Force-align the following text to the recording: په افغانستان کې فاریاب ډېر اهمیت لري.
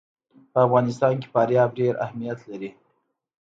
په 0.51 0.59
افغانستان 0.65 1.13
کې 1.21 1.27
فاریاب 1.33 1.69
ډېر 1.79 1.93
اهمیت 2.05 2.39
لري. 2.49 2.69